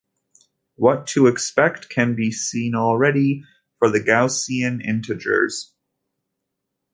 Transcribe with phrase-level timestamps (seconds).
[0.77, 3.43] What to expect can be seen already
[3.77, 5.75] for the Gaussian integers.